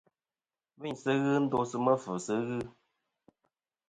Lvɨyn 0.75 0.95
sɨ 1.03 1.11
ghɨ 1.23 1.33
ndosɨ 1.43 1.77
mɨ̂fvɨsɨ 1.85 2.35
ghɨ. 2.47 2.57